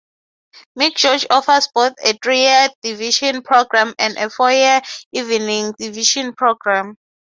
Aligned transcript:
McGeorge 0.79 1.27
offers 1.29 1.69
both 1.75 1.93
a 2.03 2.13
three-year 2.17 2.69
day 2.69 2.73
division 2.89 3.43
program 3.43 3.93
and 3.99 4.17
four-year 4.33 4.81
evening 5.13 5.75
division 5.77 6.33
program. 6.33 6.97